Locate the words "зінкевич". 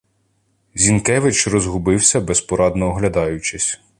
0.75-1.47